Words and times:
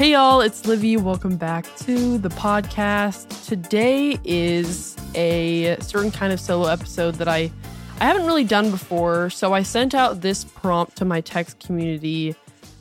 Hey 0.00 0.12
y'all, 0.12 0.40
it's 0.40 0.64
Livy. 0.64 0.96
Welcome 0.96 1.36
back 1.36 1.66
to 1.80 2.16
the 2.16 2.30
podcast. 2.30 3.46
Today 3.46 4.18
is 4.24 4.96
a 5.14 5.76
certain 5.82 6.10
kind 6.10 6.32
of 6.32 6.40
solo 6.40 6.68
episode 6.68 7.16
that 7.16 7.28
I 7.28 7.52
I 8.00 8.04
haven't 8.06 8.24
really 8.24 8.44
done 8.44 8.70
before. 8.70 9.28
So 9.28 9.52
I 9.52 9.62
sent 9.62 9.94
out 9.94 10.22
this 10.22 10.42
prompt 10.42 10.96
to 10.96 11.04
my 11.04 11.20
text 11.20 11.60
community. 11.60 12.34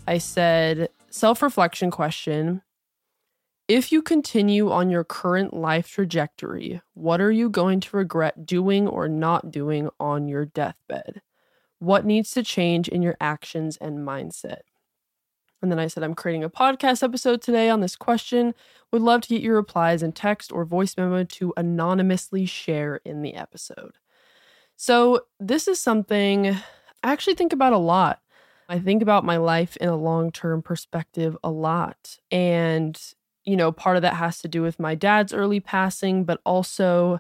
I 0.08 0.18
said, 0.18 0.92
self-reflection 1.10 1.92
question. 1.92 2.62
If 3.68 3.92
you 3.92 4.02
continue 4.02 4.72
on 4.72 4.90
your 4.90 5.04
current 5.04 5.54
life 5.54 5.90
trajectory, 5.90 6.80
what 6.94 7.20
are 7.20 7.34
you 7.34 7.50
going 7.50 7.82
to 7.82 7.98
regret 7.98 8.46
doing 8.46 8.88
or 8.88 9.10
not 9.10 9.52
doing 9.52 9.90
on 10.00 10.30
your 10.30 10.46
deathbed? 10.46 11.22
What 11.80 12.06
needs 12.06 12.32
to 12.32 12.44
change 12.44 12.88
in 12.88 13.02
your 13.02 13.18
actions 13.20 13.76
and 13.76 14.08
mindset? 14.08 14.62
And 15.62 15.72
then 15.72 15.80
I 15.80 15.88
said, 15.88 16.04
I'm 16.04 16.16
creating 16.16 16.44
a 16.44 16.50
podcast 16.50 17.04
episode 17.04 17.42
today 17.42 17.70
on 17.70 17.82
this 17.82 17.96
question. 17.96 18.54
Would 18.92 19.02
love 19.02 19.22
to 19.22 19.30
get 19.30 19.42
your 19.42 19.56
replies 19.56 20.02
in 20.02 20.14
text 20.14 20.52
or 20.52 20.66
voice 20.66 20.96
memo 20.98 21.24
to 21.24 21.54
anonymously 21.58 22.46
share 22.46 23.02
in 23.06 23.22
the 23.22 23.36
episode. 23.36 23.98
So, 24.78 25.22
this 25.40 25.68
is 25.68 25.80
something 25.80 26.48
I 27.04 27.12
actually 27.12 27.36
think 27.36 27.54
about 27.54 27.74
a 27.74 27.78
lot. 27.78 28.22
I 28.70 28.80
think 28.80 29.02
about 29.02 29.26
my 29.26 29.38
life 29.38 29.76
in 29.78 29.90
a 29.90 29.96
long 29.96 30.32
term 30.32 30.62
perspective 30.62 31.36
a 31.44 31.50
lot. 31.50 32.18
And, 32.32 33.00
you 33.44 33.58
know, 33.58 33.72
part 33.72 33.96
of 33.96 34.04
that 34.04 34.14
has 34.14 34.40
to 34.42 34.48
do 34.48 34.62
with 34.62 34.80
my 34.80 34.96
dad's 34.96 35.34
early 35.34 35.60
passing, 35.60 36.24
but 36.24 36.40
also 36.46 37.20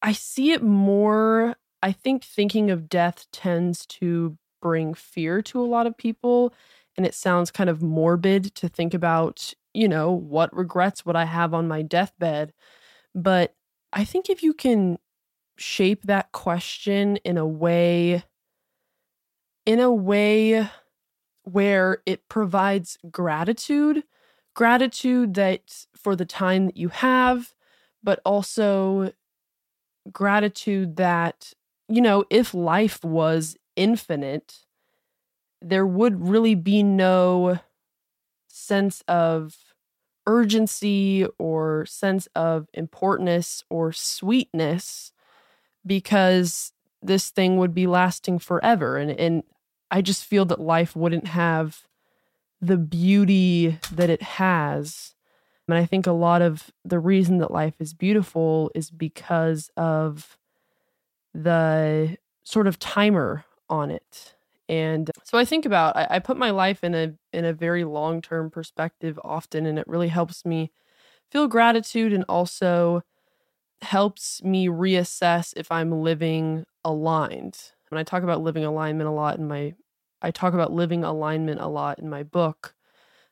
I 0.00 0.12
see 0.12 0.52
it 0.52 0.62
more. 0.62 1.56
I 1.82 1.92
think 1.92 2.24
thinking 2.24 2.70
of 2.70 2.88
death 2.88 3.26
tends 3.32 3.84
to 3.86 4.38
bring 4.62 4.94
fear 4.94 5.42
to 5.42 5.60
a 5.60 5.66
lot 5.66 5.86
of 5.86 5.96
people 5.96 6.54
and 6.96 7.06
it 7.06 7.14
sounds 7.14 7.50
kind 7.50 7.70
of 7.70 7.82
morbid 7.82 8.54
to 8.56 8.68
think 8.68 8.94
about, 8.94 9.52
you 9.72 9.88
know, 9.88 10.12
what 10.12 10.54
regrets 10.54 11.04
would 11.06 11.16
I 11.16 11.24
have 11.24 11.54
on 11.54 11.68
my 11.68 11.82
deathbed. 11.82 12.52
But 13.14 13.54
I 13.92 14.04
think 14.04 14.30
if 14.30 14.42
you 14.42 14.54
can 14.54 14.98
shape 15.58 16.02
that 16.04 16.32
question 16.32 17.16
in 17.18 17.38
a 17.38 17.46
way 17.46 18.24
in 19.66 19.80
a 19.80 19.92
way 19.92 20.68
where 21.44 21.98
it 22.06 22.28
provides 22.28 22.98
gratitude, 23.10 24.04
gratitude 24.54 25.34
that 25.34 25.86
for 25.96 26.16
the 26.16 26.26
time 26.26 26.66
that 26.66 26.76
you 26.76 26.88
have, 26.88 27.54
but 28.02 28.20
also 28.24 29.12
gratitude 30.12 30.96
that 30.96 31.52
you 31.88 32.00
know, 32.00 32.24
if 32.30 32.54
life 32.54 33.04
was 33.04 33.58
infinite, 33.76 34.60
there 35.64 35.86
would 35.86 36.28
really 36.28 36.54
be 36.54 36.82
no 36.82 37.58
sense 38.48 39.02
of 39.08 39.56
urgency 40.26 41.26
or 41.38 41.86
sense 41.86 42.28
of 42.34 42.68
importance 42.74 43.64
or 43.70 43.92
sweetness 43.92 45.12
because 45.86 46.72
this 47.02 47.30
thing 47.30 47.56
would 47.56 47.74
be 47.74 47.86
lasting 47.86 48.38
forever. 48.38 48.96
And 48.96 49.10
and 49.12 49.42
I 49.90 50.02
just 50.02 50.24
feel 50.24 50.44
that 50.46 50.60
life 50.60 50.94
wouldn't 50.94 51.28
have 51.28 51.82
the 52.60 52.78
beauty 52.78 53.78
that 53.92 54.10
it 54.10 54.22
has. 54.22 55.14
And 55.68 55.78
I 55.78 55.86
think 55.86 56.06
a 56.06 56.12
lot 56.12 56.42
of 56.42 56.70
the 56.84 56.98
reason 56.98 57.38
that 57.38 57.50
life 57.50 57.74
is 57.80 57.94
beautiful 57.94 58.70
is 58.74 58.90
because 58.90 59.70
of 59.76 60.38
the 61.32 62.18
sort 62.42 62.66
of 62.66 62.78
timer 62.78 63.44
on 63.68 63.90
it 63.90 64.33
and 64.68 65.10
so 65.24 65.38
I 65.38 65.44
think 65.44 65.66
about 65.66 65.96
I, 65.96 66.06
I 66.12 66.18
put 66.20 66.36
my 66.36 66.50
life 66.50 66.84
in 66.84 66.94
a 66.94 67.14
in 67.32 67.44
a 67.44 67.52
very 67.52 67.84
long 67.84 68.22
term 68.22 68.50
perspective 68.50 69.18
often, 69.24 69.66
and 69.66 69.78
it 69.78 69.88
really 69.88 70.08
helps 70.08 70.44
me 70.44 70.72
feel 71.30 71.48
gratitude 71.48 72.12
and 72.12 72.24
also 72.28 73.02
helps 73.82 74.42
me 74.42 74.68
reassess 74.68 75.52
if 75.56 75.70
I'm 75.70 75.90
living 76.02 76.64
aligned. 76.84 77.58
When 77.90 77.98
I 77.98 78.02
talk 78.04 78.22
about 78.22 78.42
living 78.42 78.64
alignment 78.64 79.08
a 79.08 79.12
lot 79.12 79.38
in 79.38 79.46
my 79.48 79.74
I 80.22 80.30
talk 80.30 80.54
about 80.54 80.72
living 80.72 81.04
alignment 81.04 81.60
a 81.60 81.66
lot 81.68 81.98
in 81.98 82.08
my 82.08 82.22
book. 82.22 82.74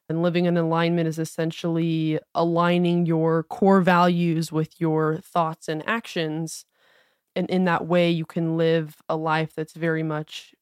And 0.08 0.22
living 0.22 0.46
in 0.46 0.56
alignment 0.56 1.08
is 1.08 1.18
essentially 1.18 2.18
aligning 2.34 3.06
your 3.06 3.44
core 3.44 3.80
values 3.80 4.52
with 4.52 4.80
your 4.80 5.18
thoughts 5.18 5.68
and 5.68 5.82
actions. 5.88 6.66
And 7.36 7.48
in 7.50 7.64
that 7.64 7.86
way, 7.86 8.10
you 8.10 8.24
can 8.26 8.56
live 8.56 8.96
a 9.08 9.16
life 9.16 9.54
that's 9.54 9.74
very 9.74 10.02
much 10.02 10.54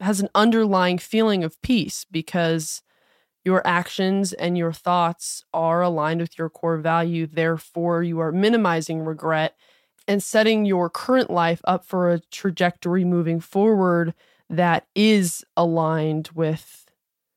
has 0.00 0.20
an 0.20 0.28
underlying 0.34 0.98
feeling 0.98 1.44
of 1.44 1.60
peace 1.62 2.06
because 2.10 2.82
your 3.44 3.66
actions 3.66 4.32
and 4.32 4.58
your 4.58 4.72
thoughts 4.72 5.44
are 5.54 5.82
aligned 5.82 6.20
with 6.20 6.38
your 6.38 6.50
core 6.50 6.76
value. 6.76 7.26
Therefore, 7.26 8.02
you 8.02 8.18
are 8.20 8.32
minimizing 8.32 9.00
regret 9.00 9.54
and 10.06 10.22
setting 10.22 10.64
your 10.64 10.90
current 10.90 11.30
life 11.30 11.60
up 11.64 11.84
for 11.84 12.10
a 12.10 12.20
trajectory 12.30 13.04
moving 13.04 13.40
forward 13.40 14.14
that 14.50 14.86
is 14.94 15.44
aligned 15.56 16.30
with 16.34 16.86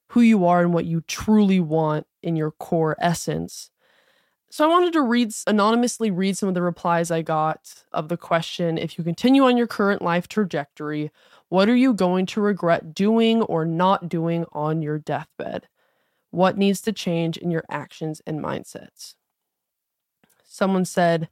who 0.10 0.22
you 0.22 0.46
are 0.46 0.62
and 0.62 0.74
what 0.74 0.86
you 0.86 1.02
truly 1.02 1.60
want 1.60 2.06
in 2.22 2.36
your 2.36 2.52
core 2.52 2.96
essence. 3.00 3.70
So 4.50 4.66
I 4.66 4.68
wanted 4.68 4.92
to 4.94 5.02
read 5.02 5.32
anonymously 5.48 6.12
read 6.12 6.38
some 6.38 6.50
of 6.50 6.56
the 6.56 6.62
replies 6.62 7.10
I 7.10 7.22
got 7.22 7.74
of 7.94 8.10
the 8.10 8.18
question 8.18 8.78
if 8.78 8.98
you 8.98 9.04
continue 9.04 9.46
on 9.46 9.56
your 9.56 9.68
current 9.68 10.02
life 10.02 10.28
trajectory, 10.28 11.10
what 11.52 11.68
are 11.68 11.76
you 11.76 11.94
going 11.94 12.26
to 12.28 12.40
regret 12.40 12.94
doing 12.94 13.42
or 13.42 13.66
not 13.66 14.08
doing 14.08 14.46
on 14.54 14.82
your 14.82 14.98
deathbed? 14.98 15.68
What 16.30 16.58
needs 16.58 16.80
to 16.84 16.94
change 16.94 17.36
in 17.36 17.52
your 17.52 17.66
actions 17.70 18.22
and 18.26 18.40
mindsets? 18.40 19.16
Someone 20.46 20.86
said, 20.86 21.28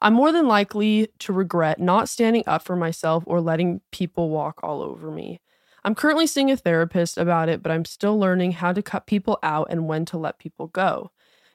I'm 0.00 0.14
more 0.14 0.30
than 0.30 0.46
likely 0.46 1.08
to 1.18 1.32
regret 1.32 1.80
not 1.80 2.08
standing 2.08 2.44
up 2.46 2.62
for 2.62 2.76
myself 2.76 3.24
or 3.26 3.40
letting 3.40 3.80
people 3.90 4.30
walk 4.30 4.60
all 4.62 4.80
over 4.80 5.10
me. 5.10 5.40
I'm 5.82 5.96
currently 5.96 6.28
seeing 6.28 6.52
a 6.52 6.56
therapist 6.56 7.18
about 7.18 7.48
it, 7.48 7.60
but 7.60 7.72
I'm 7.72 7.84
still 7.84 8.16
learning 8.16 8.52
how 8.52 8.72
to 8.72 8.80
cut 8.80 9.08
people 9.08 9.40
out 9.42 9.66
and 9.70 9.88
when 9.88 10.04
to 10.04 10.18
let 10.18 10.38
people 10.38 10.68
go. 10.68 11.10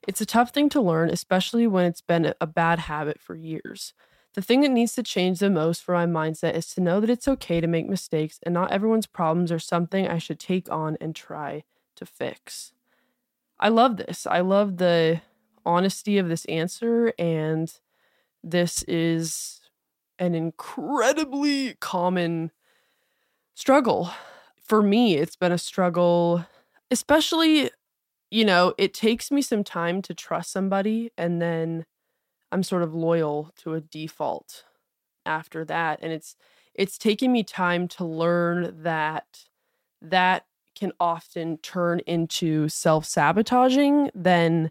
It's 0.06 0.20
a 0.20 0.26
tough 0.26 0.50
thing 0.50 0.68
to 0.72 0.82
learn, 0.82 1.10
especially 1.10 1.68
when 1.68 1.86
it's 1.86 2.02
been 2.02 2.34
a 2.42 2.48
bad 2.48 2.80
habit 2.80 3.22
for 3.22 3.34
years. 3.34 3.94
The 4.34 4.42
thing 4.42 4.62
that 4.62 4.72
needs 4.72 4.94
to 4.96 5.04
change 5.04 5.40
the 5.40 5.50
most 5.50 5.84
for 5.84 5.94
my 5.94 6.06
mindset 6.08 6.56
is 6.56 6.74
to 6.74 6.82
know 6.82 7.00
that 7.00 7.10
it's 7.10 7.28
okay 7.28 7.62
to 7.62 7.68
make 7.68 7.88
mistakes 7.88 8.40
and 8.44 8.54
not 8.54 8.72
everyone's 8.72 9.06
problems 9.06 9.52
are 9.52 9.60
something 9.60 10.08
I 10.08 10.18
should 10.18 10.40
take 10.40 10.72
on 10.72 10.98
and 11.00 11.16
try 11.16 11.64
to 11.96 12.06
fix. 12.06 12.74
I 13.60 13.70
love 13.70 13.98
this. 13.98 14.26
I 14.26 14.40
love 14.40 14.78
the 14.78 15.22
honesty 15.66 16.18
of 16.18 16.28
this 16.28 16.46
answer, 16.46 17.14
and 17.18 17.72
this 18.44 18.84
is 18.84 19.62
an 20.20 20.36
incredibly 20.36 21.76
common 21.76 22.52
struggle. 23.54 24.12
For 24.62 24.82
me, 24.82 25.16
it's 25.16 25.36
been 25.36 25.52
a 25.52 25.58
struggle, 25.58 26.46
especially, 26.90 27.70
you 28.32 28.46
know, 28.46 28.74
it 28.78 28.94
takes 28.94 29.32
me 29.32 29.42
some 29.42 29.64
time 29.64 30.02
to 30.02 30.14
trust 30.14 30.52
somebody 30.52 31.12
and 31.18 31.42
then 31.42 31.86
I'm 32.54 32.64
sort 32.64 32.84
of 32.84 32.94
loyal 32.94 33.52
to 33.64 33.74
a 33.74 33.82
default 33.82 34.64
after 35.26 35.66
that 35.66 36.00
and 36.02 36.12
it's 36.12 36.36
it's 36.74 36.98
taken 36.98 37.32
me 37.32 37.44
time 37.44 37.88
to 37.88 38.06
learn 38.06 38.84
that 38.84 39.46
that 40.02 40.46
can 40.76 40.92
often 41.00 41.58
turn 41.58 42.00
into 42.06 42.68
self-sabotaging 42.68 44.10
then 44.14 44.70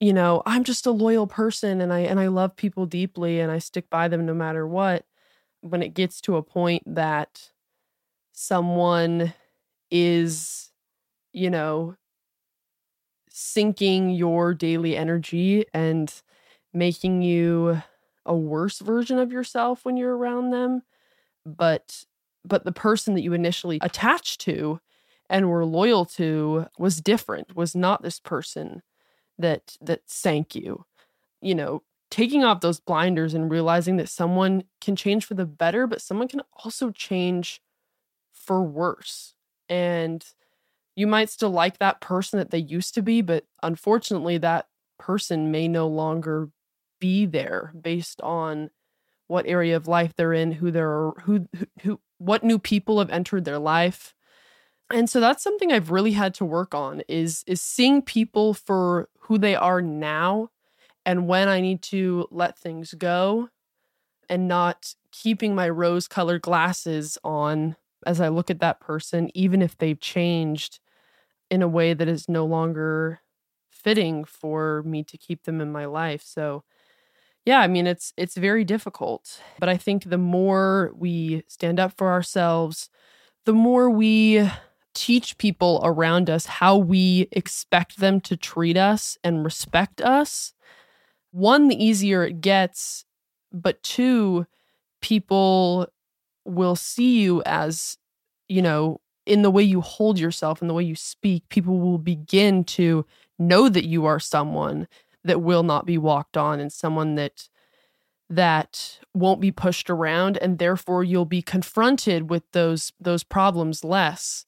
you 0.00 0.12
know 0.12 0.42
i'm 0.46 0.64
just 0.64 0.86
a 0.86 0.90
loyal 0.90 1.26
person 1.26 1.80
and 1.80 1.92
i 1.92 2.00
and 2.00 2.18
i 2.18 2.28
love 2.28 2.56
people 2.56 2.86
deeply 2.86 3.40
and 3.40 3.52
i 3.52 3.58
stick 3.58 3.90
by 3.90 4.08
them 4.08 4.24
no 4.24 4.34
matter 4.34 4.66
what 4.66 5.04
when 5.60 5.82
it 5.82 5.94
gets 5.94 6.20
to 6.20 6.36
a 6.36 6.42
point 6.42 6.82
that 6.86 7.50
someone 8.32 9.34
is 9.90 10.70
you 11.32 11.50
know 11.50 11.94
sinking 13.28 14.10
your 14.10 14.54
daily 14.54 14.96
energy 14.96 15.64
and 15.72 16.22
making 16.72 17.22
you 17.22 17.82
a 18.26 18.34
worse 18.36 18.78
version 18.78 19.18
of 19.18 19.32
yourself 19.32 19.84
when 19.84 19.96
you're 19.96 20.16
around 20.16 20.50
them 20.50 20.82
but 21.44 22.04
but 22.44 22.64
the 22.64 22.72
person 22.72 23.14
that 23.14 23.22
you 23.22 23.32
initially 23.32 23.78
attached 23.82 24.40
to 24.40 24.80
and 25.30 25.48
were 25.48 25.64
loyal 25.64 26.04
to 26.04 26.66
was 26.78 27.00
different 27.00 27.54
was 27.56 27.74
not 27.74 28.02
this 28.02 28.20
person 28.20 28.82
that 29.38 29.76
that 29.80 30.02
sank 30.06 30.54
you. 30.54 30.84
You 31.40 31.54
know 31.54 31.82
taking 32.10 32.44
off 32.44 32.60
those 32.60 32.80
blinders 32.80 33.34
and 33.34 33.50
realizing 33.50 33.96
that 33.96 34.08
someone 34.08 34.64
can 34.80 34.96
change 34.96 35.24
for 35.24 35.34
the 35.34 35.46
better 35.46 35.86
but 35.86 36.02
someone 36.02 36.28
can 36.28 36.42
also 36.64 36.90
change 36.90 37.60
for 38.32 38.62
worse 38.62 39.34
and 39.68 40.24
you 40.96 41.06
might 41.06 41.30
still 41.30 41.50
like 41.50 41.78
that 41.78 42.00
person 42.00 42.38
that 42.38 42.50
they 42.50 42.58
used 42.58 42.94
to 42.94 43.02
be 43.02 43.22
but 43.22 43.44
unfortunately 43.62 44.38
that 44.38 44.66
person 44.98 45.50
may 45.50 45.68
no 45.68 45.86
longer 45.88 46.50
be 47.02 47.26
there 47.26 47.72
based 47.78 48.20
on 48.20 48.70
what 49.26 49.46
area 49.48 49.76
of 49.76 49.88
life 49.88 50.14
they're 50.16 50.32
in, 50.32 50.52
who 50.52 50.70
they're 50.70 51.10
who, 51.24 51.48
who 51.82 52.00
what 52.18 52.44
new 52.44 52.60
people 52.60 53.00
have 53.00 53.10
entered 53.10 53.44
their 53.44 53.58
life. 53.58 54.14
And 54.92 55.10
so 55.10 55.18
that's 55.20 55.42
something 55.42 55.72
I've 55.72 55.90
really 55.90 56.12
had 56.12 56.32
to 56.34 56.44
work 56.44 56.74
on 56.74 57.02
is 57.08 57.42
is 57.48 57.60
seeing 57.60 58.02
people 58.02 58.54
for 58.54 59.08
who 59.22 59.36
they 59.36 59.56
are 59.56 59.82
now 59.82 60.50
and 61.04 61.26
when 61.26 61.48
I 61.48 61.60
need 61.60 61.82
to 61.84 62.28
let 62.30 62.56
things 62.56 62.94
go 62.94 63.48
and 64.28 64.46
not 64.46 64.94
keeping 65.10 65.56
my 65.56 65.68
rose 65.68 66.06
colored 66.06 66.42
glasses 66.42 67.18
on 67.24 67.74
as 68.06 68.20
I 68.20 68.28
look 68.28 68.50
at 68.50 68.60
that 68.60 68.80
person, 68.80 69.30
even 69.34 69.60
if 69.62 69.76
they've 69.76 70.00
changed 70.00 70.78
in 71.50 71.62
a 71.62 71.68
way 71.68 71.94
that 71.94 72.08
is 72.08 72.28
no 72.28 72.46
longer 72.46 73.20
fitting 73.70 74.24
for 74.24 74.82
me 74.84 75.02
to 75.04 75.18
keep 75.18 75.44
them 75.44 75.60
in 75.60 75.72
my 75.72 75.86
life. 75.86 76.22
So, 76.24 76.64
yeah, 77.44 77.60
I 77.60 77.66
mean 77.66 77.86
it's 77.86 78.12
it's 78.16 78.36
very 78.36 78.64
difficult, 78.64 79.40
but 79.58 79.68
I 79.68 79.76
think 79.76 80.04
the 80.04 80.18
more 80.18 80.92
we 80.96 81.42
stand 81.48 81.80
up 81.80 81.92
for 81.96 82.10
ourselves, 82.12 82.88
the 83.46 83.52
more 83.54 83.90
we 83.90 84.48
teach 84.94 85.38
people 85.38 85.80
around 85.84 86.30
us 86.30 86.46
how 86.46 86.76
we 86.78 87.28
expect 87.32 87.98
them 87.98 88.20
to 88.22 88.36
treat 88.36 88.76
us 88.76 89.18
and 89.24 89.44
respect 89.44 90.00
us, 90.02 90.54
one 91.32 91.68
the 91.68 91.84
easier 91.84 92.24
it 92.24 92.40
gets, 92.40 93.04
but 93.52 93.82
two 93.82 94.46
people 95.02 95.88
will 96.44 96.76
see 96.76 97.20
you 97.22 97.42
as, 97.46 97.98
you 98.48 98.62
know, 98.62 99.00
in 99.26 99.42
the 99.42 99.50
way 99.50 99.62
you 99.62 99.80
hold 99.80 100.18
yourself 100.18 100.60
and 100.60 100.70
the 100.70 100.74
way 100.74 100.82
you 100.84 100.96
speak, 100.96 101.48
people 101.48 101.78
will 101.80 101.98
begin 101.98 102.64
to 102.64 103.06
know 103.38 103.68
that 103.68 103.86
you 103.86 104.06
are 104.06 104.20
someone 104.20 104.88
that 105.24 105.42
will 105.42 105.62
not 105.62 105.86
be 105.86 105.98
walked 105.98 106.36
on 106.36 106.60
and 106.60 106.72
someone 106.72 107.14
that 107.14 107.48
that 108.28 108.98
won't 109.12 109.40
be 109.40 109.50
pushed 109.52 109.90
around 109.90 110.38
and 110.38 110.58
therefore 110.58 111.04
you'll 111.04 111.26
be 111.26 111.42
confronted 111.42 112.30
with 112.30 112.42
those 112.52 112.92
those 112.98 113.22
problems 113.22 113.84
less 113.84 114.46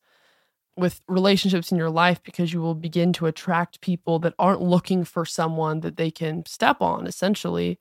with 0.77 1.03
relationships 1.07 1.71
in 1.71 1.79
your 1.79 1.91
life 1.91 2.23
because 2.23 2.53
you 2.53 2.61
will 2.61 2.75
begin 2.75 3.13
to 3.13 3.27
attract 3.27 3.81
people 3.81 4.19
that 4.19 4.35
aren't 4.39 4.63
looking 4.63 5.05
for 5.05 5.25
someone 5.25 5.81
that 5.81 5.97
they 5.97 6.11
can 6.11 6.45
step 6.47 6.81
on 6.81 7.07
essentially. 7.07 7.79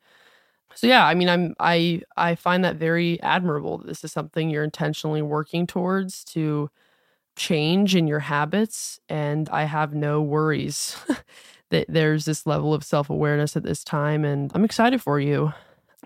So 0.76 0.88
yeah 0.88 1.06
i 1.06 1.14
mean 1.14 1.30
i'm 1.30 1.54
i 1.60 2.02
i 2.18 2.34
find 2.36 2.66
that 2.66 2.78
very 2.78 3.22
admirable 3.22 3.78
that 3.78 3.88
this 3.88 4.04
is 4.04 4.12
something 4.12 4.50
you're 4.50 4.64
intentionally 4.64 5.22
working 5.22 5.68
towards 5.68 6.24
to 6.26 6.70
change 7.36 7.96
in 7.96 8.08
your 8.08 8.20
habits 8.20 9.00
and 9.10 9.50
i 9.50 9.66
have 9.66 9.94
no 9.94 10.22
worries 10.22 10.98
that 11.74 11.86
there's 11.90 12.26
this 12.26 12.48
level 12.48 12.74
of 12.74 12.84
self-awareness 12.84 13.58
at 13.58 13.64
this 13.64 13.84
time 13.84 14.24
and 14.24 14.52
i'm 14.56 14.64
excited 14.64 15.02
for 15.02 15.20
you 15.20 15.52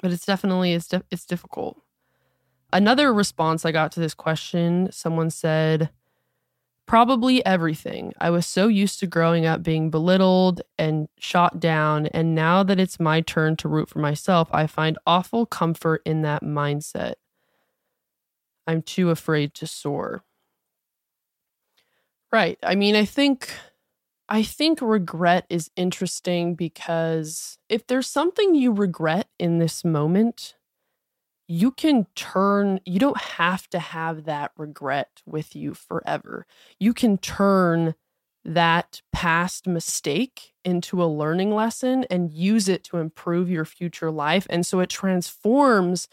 but 0.02 0.12
it's 0.12 0.26
definitely 0.26 0.74
it's, 0.74 0.88
di- 0.88 1.02
it's 1.12 1.26
difficult 1.26 1.80
another 2.74 3.14
response 3.14 3.66
i 3.66 3.72
got 3.72 3.92
to 3.92 4.00
this 4.00 4.14
question 4.14 4.90
someone 4.92 5.30
said 5.30 5.90
Probably 6.88 7.46
everything. 7.46 8.14
I 8.18 8.30
was 8.30 8.48
so 8.48 8.70
used 8.70 9.02
to 9.02 9.08
growing 9.08 9.46
up 9.46 9.62
being 9.62 9.90
belittled 9.90 10.62
and 10.78 11.10
shot 11.20 11.60
down, 11.60 12.06
and 12.08 12.34
now 12.34 12.64
that 12.64 12.80
it's 12.80 12.98
my 12.98 13.20
turn 13.20 13.58
to 13.58 13.68
root 13.68 13.90
for 13.90 14.00
myself, 14.00 14.48
I 14.54 14.68
find 14.68 14.98
awful 15.06 15.46
comfort 15.46 16.02
in 16.06 16.22
that 16.22 16.44
mindset. 16.44 17.16
I'm 18.66 18.82
too 18.82 19.10
afraid 19.10 19.54
to 19.56 19.68
soar. 19.68 20.24
Right. 22.32 22.58
I 22.64 22.76
mean, 22.76 22.96
I 22.96 23.04
think 23.04 23.54
I 24.30 24.44
think 24.44 24.82
regret 24.82 25.46
is 25.50 25.72
interesting 25.76 26.56
because 26.56 27.58
if 27.70 27.88
there's 27.88 28.10
something 28.10 28.56
you 28.56 28.72
regret 28.74 29.28
in 29.40 29.60
this 29.60 29.86
moment, 29.86 30.56
you 31.48 31.72
can 31.72 32.08
turn, 32.16 32.80
you 32.86 33.00
don't 33.00 33.20
have 33.22 33.70
to 33.70 33.80
have 33.80 34.26
that 34.26 34.52
regret 34.58 35.22
with 35.26 35.56
you 35.56 35.74
forever. 35.74 36.46
You 36.80 36.94
can 36.94 37.18
turn 37.18 37.96
that 38.46 39.02
past 39.14 39.68
mistake 39.68 40.54
into 40.66 41.04
a 41.04 41.06
learning 41.08 41.54
lesson 41.54 42.06
and 42.10 42.34
use 42.34 42.70
it 42.70 42.84
to 42.86 42.98
improve 42.98 43.50
your 43.50 43.66
future 43.66 44.12
life. 44.12 44.48
And 44.50 44.66
so 44.66 44.80
it 44.80 44.90
transforms 44.90 46.08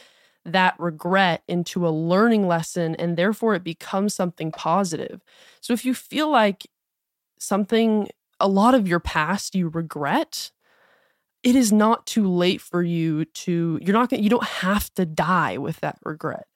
that 0.45 0.75
regret 0.79 1.43
into 1.49 1.87
a 1.87 1.91
learning 1.91 2.47
lesson 2.47 2.95
and 2.97 3.17
therefore 3.17 3.55
it 3.55 3.65
becomes 3.65 4.15
something 4.15 4.53
positive. 4.53 5.23
So 5.61 5.73
if 5.73 5.85
you 5.85 5.95
feel 5.95 6.31
like 6.31 6.67
something, 7.45 8.09
a 8.41 8.49
lot 8.49 8.75
of 8.75 8.89
your 8.89 9.01
past 9.01 9.55
you 9.55 9.69
regret, 9.69 10.51
it 11.43 11.55
is 11.55 11.73
not 11.73 12.07
too 12.07 12.27
late 12.27 12.61
for 12.61 12.83
you 12.83 13.27
to 13.27 13.79
you're 13.83 13.93
not 13.93 14.09
going 14.09 14.23
you 14.23 14.31
don't 14.31 14.45
have 14.45 14.93
to 14.95 15.05
die 15.05 15.59
with 15.59 15.81
that 15.81 15.99
regret. 16.05 16.47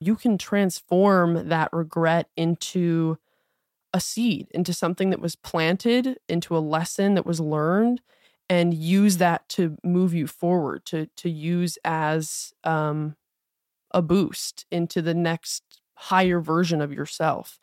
You 0.00 0.16
can 0.16 0.38
transform 0.38 1.48
that 1.48 1.68
regret 1.72 2.28
into 2.36 3.18
a 3.92 4.00
seed 4.00 4.48
into 4.52 4.72
something 4.72 5.10
that 5.10 5.20
was 5.20 5.36
planted 5.36 6.18
into 6.28 6.56
a 6.56 6.58
lesson 6.58 7.14
that 7.14 7.26
was 7.26 7.40
learned 7.40 8.00
and 8.48 8.72
use 8.72 9.18
that 9.18 9.48
to 9.48 9.76
move 9.84 10.14
you 10.14 10.26
forward 10.26 10.84
to 10.86 11.06
to 11.16 11.28
use 11.28 11.78
as 11.84 12.52
um, 12.64 13.16
a 13.90 14.00
boost 14.00 14.64
into 14.70 15.02
the 15.02 15.14
next 15.14 15.62
higher 15.94 16.40
version 16.40 16.80
of 16.80 16.92
yourself 16.92 17.60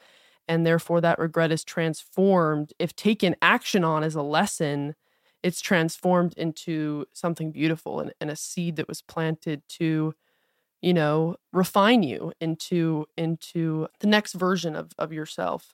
and 0.47 0.65
therefore 0.65 1.01
that 1.01 1.19
regret 1.19 1.51
is 1.51 1.63
transformed 1.63 2.73
if 2.79 2.95
taken 2.95 3.35
action 3.41 3.83
on 3.83 4.03
as 4.03 4.15
a 4.15 4.21
lesson 4.21 4.95
it's 5.43 5.61
transformed 5.61 6.33
into 6.35 7.05
something 7.13 7.51
beautiful 7.51 7.99
and, 7.99 8.13
and 8.19 8.29
a 8.29 8.35
seed 8.35 8.75
that 8.77 8.87
was 8.87 9.01
planted 9.01 9.61
to 9.69 10.13
you 10.81 10.93
know 10.93 11.35
refine 11.53 12.03
you 12.03 12.31
into 12.39 13.05
into 13.17 13.87
the 13.99 14.07
next 14.07 14.33
version 14.33 14.75
of 14.75 14.91
of 14.97 15.11
yourself. 15.13 15.73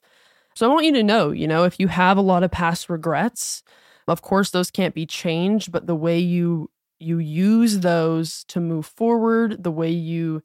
So 0.56 0.70
i 0.70 0.74
want 0.74 0.86
you 0.86 0.94
to 0.94 1.04
know 1.04 1.32
you 1.32 1.48
know 1.48 1.64
if 1.64 1.80
you 1.80 1.88
have 1.88 2.18
a 2.18 2.22
lot 2.22 2.44
of 2.44 2.52
past 2.52 2.90
regrets 2.90 3.64
of 4.08 4.22
course 4.22 4.52
those 4.52 4.72
can't 4.72 4.96
be 4.96 5.06
changed 5.06 5.72
but 5.72 5.88
the 5.88 5.96
way 5.96 6.20
you 6.20 6.70
you 7.00 7.18
use 7.20 7.80
those 7.80 8.44
to 8.46 8.60
move 8.60 8.86
forward 8.86 9.64
the 9.64 9.72
way 9.72 9.90
you 9.92 10.44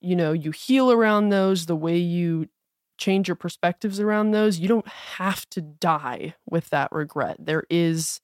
you 0.00 0.16
know 0.16 0.32
you 0.32 0.50
heal 0.50 0.92
around 0.92 1.28
those 1.30 1.66
the 1.66 1.76
way 1.76 1.96
you 1.98 2.48
change 2.98 3.28
your 3.28 3.36
perspectives 3.36 4.00
around 4.00 4.32
those 4.32 4.58
you 4.58 4.68
don't 4.68 4.88
have 4.88 5.48
to 5.50 5.60
die 5.60 6.34
with 6.50 6.70
that 6.70 6.90
regret 6.92 7.36
there 7.38 7.64
is 7.70 8.20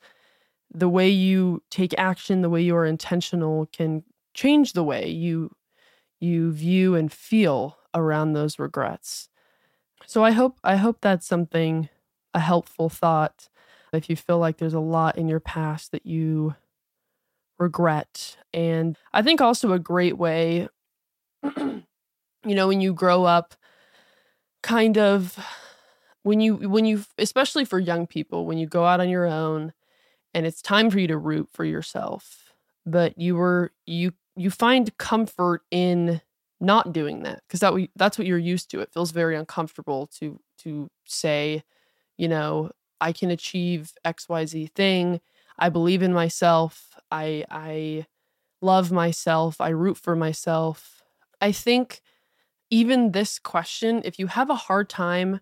the 0.73 0.89
way 0.89 1.09
you 1.09 1.63
take 1.71 1.95
action, 1.99 2.43
the 2.43 2.51
way 2.51 2.61
you 2.61 2.77
are 2.77 2.85
intentional 2.85 3.67
can 3.73 4.03
change 4.35 4.73
the 4.73 4.85
way 4.85 5.09
you 5.09 5.55
you 6.21 6.53
view 6.53 6.95
and 6.95 7.13
feel 7.13 7.79
around 7.95 8.33
those 8.33 8.59
regrets. 8.59 9.29
So 10.07 10.25
I 10.25 10.33
hope 10.33 10.59
I 10.65 10.77
hope 10.77 10.99
that's 11.01 11.27
something 11.27 11.89
a 12.35 12.41
helpful 12.41 12.89
thought 12.89 13.49
if 13.93 14.11
you 14.11 14.17
feel 14.17 14.39
like 14.39 14.59
there's 14.59 14.75
a 14.75 14.81
lot 14.81 15.19
in 15.19 15.29
your 15.29 15.41
past 15.41 15.93
that 15.93 16.07
you 16.07 16.55
regret. 17.59 18.37
And 18.53 18.97
I 19.13 19.23
think 19.23 19.41
also 19.41 19.73
a 19.73 19.79
great 19.79 20.19
way 20.19 20.69
you 21.59 21.85
know 22.45 22.69
when 22.69 22.81
you 22.81 22.95
grow 22.95 23.25
up 23.25 23.55
kind 24.65 24.99
of 24.99 25.39
when 26.25 26.41
you 26.41 26.57
when 26.57 26.87
you 26.87 27.05
especially 27.19 27.67
for 27.67 27.79
young 27.79 28.09
people 28.09 28.47
when 28.47 28.59
you 28.59 28.67
go 28.67 28.87
out 28.87 29.01
on 29.01 29.11
your 29.11 29.27
own 29.27 29.73
and 30.35 30.47
it's 30.47 30.63
time 30.63 30.91
for 30.91 30.99
you 30.99 31.09
to 31.09 31.19
root 31.19 31.49
for 31.53 31.65
yourself 31.65 32.55
but 32.87 33.19
you 33.19 33.37
were 33.37 33.73
you 33.87 34.13
you 34.37 34.51
find 34.51 34.97
comfort 34.99 35.63
in 35.71 36.21
not 36.61 36.93
doing 36.93 37.23
that 37.25 37.43
because 37.47 37.61
that 37.61 37.75
that's 37.97 38.19
what 38.19 38.27
you're 38.27 38.39
used 38.39 38.71
to. 38.71 38.81
It 38.81 38.93
feels 38.93 39.11
very 39.13 39.37
uncomfortable 39.37 40.09
to 40.19 40.41
to 40.59 40.91
say 41.05 41.63
you 42.19 42.29
know 42.29 42.71
i 43.01 43.13
can 43.13 43.31
achieve 43.31 43.93
xyz 44.07 44.73
thing. 44.75 45.21
I 45.59 45.69
believe 45.71 46.03
in 46.03 46.13
myself. 46.13 46.97
I 47.11 47.45
i 47.51 48.07
love 48.63 48.93
myself. 48.93 49.61
I 49.61 49.71
root 49.71 49.97
for 49.99 50.17
myself. 50.17 51.03
I 51.41 51.53
think 51.53 52.03
even 52.75 53.13
this 53.13 53.39
question 53.39 54.03
if 54.05 54.19
you 54.19 54.27
have 54.27 54.51
a 54.51 54.55
hard 54.67 54.89
time 54.89 55.41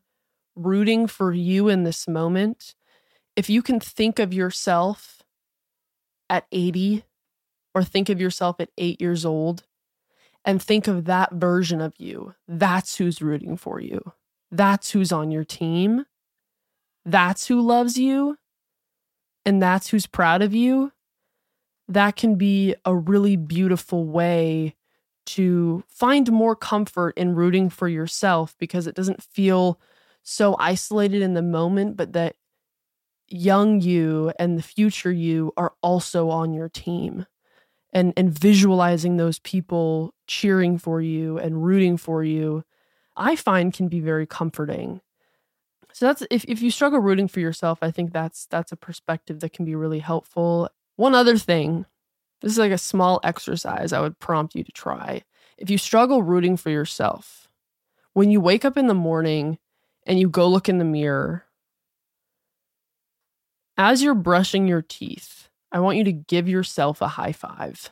rooting 0.54 1.06
for 1.06 1.32
you 1.32 1.68
in 1.68 1.84
this 1.84 2.06
moment 2.06 2.74
if 3.36 3.48
you 3.48 3.62
can 3.62 3.80
think 3.80 4.18
of 4.18 4.34
yourself 4.34 5.22
at 6.28 6.46
80 6.52 7.04
or 7.74 7.82
think 7.82 8.08
of 8.08 8.20
yourself 8.20 8.60
at 8.60 8.70
eight 8.76 9.00
years 9.00 9.24
old 9.24 9.64
and 10.44 10.60
think 10.60 10.88
of 10.88 11.04
that 11.04 11.32
version 11.32 11.80
of 11.80 11.94
you, 11.98 12.34
that's 12.48 12.96
who's 12.96 13.22
rooting 13.22 13.56
for 13.56 13.80
you. 13.80 14.12
That's 14.50 14.90
who's 14.90 15.12
on 15.12 15.30
your 15.30 15.44
team. 15.44 16.04
That's 17.04 17.46
who 17.46 17.60
loves 17.60 17.96
you. 17.96 18.36
And 19.44 19.62
that's 19.62 19.88
who's 19.88 20.06
proud 20.06 20.42
of 20.42 20.54
you. 20.54 20.92
That 21.88 22.16
can 22.16 22.36
be 22.36 22.74
a 22.84 22.94
really 22.94 23.36
beautiful 23.36 24.04
way 24.04 24.76
to 25.36 25.84
find 25.88 26.30
more 26.32 26.56
comfort 26.56 27.16
in 27.16 27.34
rooting 27.34 27.70
for 27.70 27.88
yourself 27.88 28.54
because 28.58 28.86
it 28.86 28.94
doesn't 28.94 29.22
feel 29.22 29.80
so 30.22 30.56
isolated 30.58 31.22
in 31.22 31.34
the 31.34 31.42
moment, 31.42 31.96
but 31.96 32.12
that 32.14 32.36
young 33.28 33.80
you 33.80 34.32
and 34.38 34.58
the 34.58 34.62
future 34.62 35.12
you 35.12 35.52
are 35.56 35.72
also 35.82 36.28
on 36.30 36.52
your 36.52 36.68
team 36.68 37.26
and 37.92 38.12
and 38.16 38.38
visualizing 38.38 39.16
those 39.16 39.38
people 39.40 40.14
cheering 40.26 40.78
for 40.78 41.00
you 41.00 41.38
and 41.38 41.64
rooting 41.64 41.96
for 41.96 42.24
you 42.24 42.64
i 43.16 43.36
find 43.36 43.74
can 43.74 43.88
be 43.88 44.00
very 44.00 44.26
comforting 44.26 45.00
So 45.92 46.06
that's 46.06 46.22
if, 46.30 46.44
if 46.48 46.62
you 46.62 46.70
struggle 46.70 47.00
rooting 47.00 47.28
for 47.28 47.40
yourself, 47.40 47.78
I 47.82 47.90
think 47.90 48.12
that's 48.12 48.46
that's 48.46 48.72
a 48.72 48.76
perspective 48.76 49.40
that 49.40 49.52
can 49.52 49.64
be 49.64 49.74
really 49.74 49.98
helpful. 50.00 50.68
One 50.96 51.14
other 51.14 51.36
thing, 51.38 51.86
this 52.42 52.52
is 52.52 52.58
like 52.58 52.72
a 52.72 52.78
small 52.78 53.20
exercise 53.22 53.92
I 53.92 54.00
would 54.00 54.18
prompt 54.18 54.54
you 54.54 54.64
to 54.64 54.72
try. 54.72 55.22
If 55.56 55.70
you 55.70 55.78
struggle 55.78 56.22
rooting 56.22 56.56
for 56.56 56.70
yourself, 56.70 57.48
when 58.14 58.30
you 58.30 58.40
wake 58.40 58.64
up 58.64 58.76
in 58.76 58.88
the 58.88 58.94
morning 58.94 59.58
and 60.06 60.18
you 60.18 60.28
go 60.28 60.48
look 60.48 60.68
in 60.68 60.78
the 60.78 60.84
mirror, 60.84 61.44
as 63.78 64.02
you're 64.02 64.14
brushing 64.14 64.66
your 64.66 64.82
teeth, 64.82 65.48
I 65.70 65.80
want 65.80 65.96
you 65.96 66.04
to 66.04 66.12
give 66.12 66.48
yourself 66.48 67.00
a 67.00 67.08
high 67.08 67.32
five. 67.32 67.90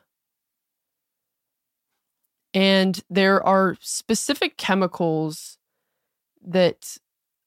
And 2.53 3.01
there 3.09 3.45
are 3.47 3.77
specific 3.81 4.57
chemicals 4.57 5.57
that 6.45 6.99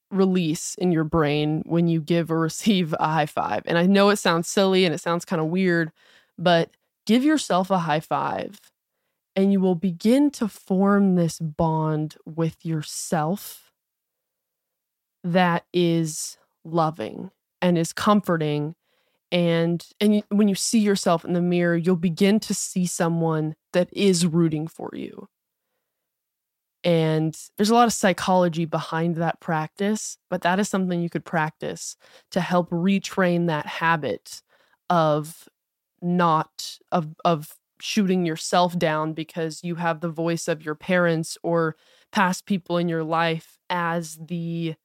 release 0.09 0.75
in 0.75 0.91
your 0.91 1.03
brain 1.03 1.63
when 1.65 1.87
you 1.87 1.99
give 1.99 2.31
or 2.31 2.39
receive 2.41 2.95
a 2.99 3.07
high 3.07 3.25
five. 3.25 3.63
And 3.65 3.77
I 3.77 3.85
know 3.85 4.09
it 4.09 4.17
sounds 4.17 4.47
silly 4.47 4.85
and 4.85 4.95
it 4.95 5.01
sounds 5.01 5.25
kind 5.25 5.41
of 5.41 5.47
weird, 5.47 5.91
but 6.37 6.71
give 7.05 7.23
yourself 7.23 7.69
a 7.69 7.79
high 7.79 7.99
five 7.99 8.59
and 9.35 9.51
you 9.51 9.59
will 9.59 9.75
begin 9.75 10.29
to 10.31 10.47
form 10.47 11.15
this 11.15 11.39
bond 11.39 12.15
with 12.25 12.65
yourself 12.65 13.71
that 15.23 15.65
is 15.73 16.37
loving 16.63 17.31
and 17.61 17.77
is 17.77 17.93
comforting 17.93 18.75
and 19.31 19.85
and 19.99 20.23
when 20.29 20.47
you 20.47 20.55
see 20.55 20.79
yourself 20.79 21.25
in 21.25 21.33
the 21.33 21.41
mirror 21.41 21.75
you'll 21.75 21.95
begin 21.95 22.39
to 22.39 22.53
see 22.53 22.85
someone 22.85 23.55
that 23.71 23.89
is 23.91 24.25
rooting 24.25 24.67
for 24.67 24.91
you. 24.93 25.27
And 26.85 27.35
there's 27.57 27.69
a 27.69 27.73
lot 27.73 27.87
of 27.87 27.93
psychology 27.93 28.65
behind 28.65 29.15
that 29.15 29.39
practice 29.39 30.17
but 30.29 30.41
that 30.41 30.59
is 30.59 30.69
something 30.69 31.01
you 31.01 31.09
could 31.09 31.25
practice 31.25 31.95
to 32.31 32.41
help 32.41 32.69
retrain 32.69 33.47
that 33.47 33.65
habit 33.65 34.41
of 34.89 35.47
not 36.03 36.77
of 36.91 37.15
of 37.25 37.55
shooting 37.79 38.25
yourself 38.25 38.77
down 38.77 39.13
because 39.13 39.63
you 39.63 39.75
have 39.75 39.99
the 39.99 40.09
voice 40.09 40.47
of 40.47 40.63
your 40.63 40.75
parents 40.75 41.37
or 41.43 41.75
past 42.11 42.45
people 42.45 42.77
in 42.77 42.87
your 42.87 43.03
life 43.03 43.57
as 43.69 44.17
the 44.27 44.75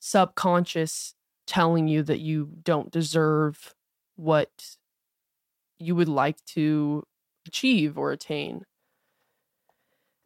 subconscious 0.00 1.14
telling 1.46 1.86
you 1.88 2.02
that 2.02 2.20
you 2.20 2.50
don't 2.62 2.90
deserve 2.90 3.74
what 4.16 4.76
you 5.78 5.94
would 5.94 6.08
like 6.08 6.44
to 6.44 7.04
achieve 7.46 7.98
or 7.98 8.12
attain. 8.12 8.64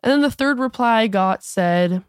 And 0.02 0.12
then 0.12 0.20
the 0.22 0.30
third 0.30 0.58
reply 0.58 1.02
I 1.02 1.06
got 1.08 1.42
said, 1.42 2.04